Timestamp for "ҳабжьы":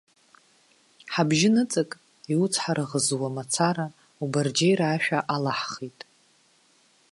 1.13-1.49